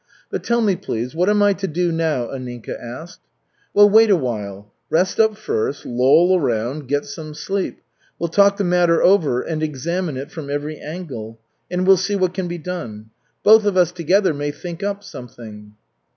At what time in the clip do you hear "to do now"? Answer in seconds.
1.53-2.25